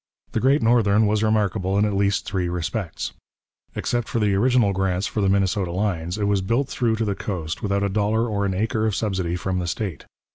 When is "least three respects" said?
1.95-3.11